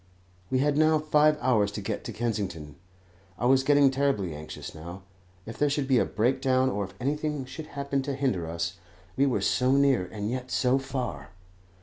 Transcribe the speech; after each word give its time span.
We 0.49 0.57
had 0.57 0.77
now 0.79 0.97
five 0.97 1.37
hours 1.41 1.71
to 1.73 1.79
get 1.81 2.03
to 2.05 2.11
Kensington. 2.11 2.75
I 3.37 3.45
was 3.45 3.61
getting 3.61 3.91
terribly 3.91 4.33
anxious 4.33 4.73
now. 4.73 5.03
If 5.45 5.59
there 5.59 5.69
should 5.69 5.87
be 5.87 5.99
a 5.99 6.05
breakdown, 6.05 6.71
or 6.71 6.83
if 6.85 6.95
anything 6.99 7.45
should 7.45 7.67
happen 7.67 8.01
to 8.01 8.15
hinder 8.15 8.49
us! 8.49 8.77
We 9.15 9.27
were 9.27 9.41
so 9.41 9.71
near, 9.71 10.07
and 10.11 10.27
yet 10.31 10.49
so 10.49 10.79
far. 10.79 11.29